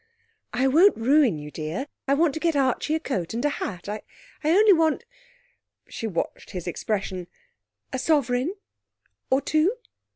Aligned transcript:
'I 0.53 0.69
won't 0.69 0.97
ruin 0.97 1.37
you, 1.37 1.51
dear. 1.51 1.85
I 2.07 2.15
want 2.15 2.33
to 2.33 2.39
get 2.39 2.55
Archie 2.55 2.95
a 2.95 2.99
coat 2.99 3.35
and 3.35 3.45
a 3.45 3.49
hat. 3.49 3.87
I 3.87 4.01
only 4.43 4.73
want' 4.73 5.03
she 5.89 6.07
watched 6.07 6.49
his 6.49 6.65
expression' 6.65 7.27
a 7.93 7.99
sovereign 7.99 8.55
or 9.29 9.41
two.' 9.41 9.75